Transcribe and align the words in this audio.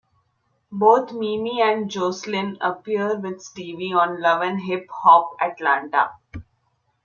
Both 0.71 1.11
Mimi 1.13 1.61
and 1.61 1.87
Joseline 1.87 2.57
appear 2.59 3.19
with 3.19 3.39
Stevie 3.43 3.93
on 3.93 4.19
"Love 4.19 4.41
and 4.41 4.59
Hip 4.61 4.87
Hop: 4.89 5.35
Atlanta". 5.39 6.13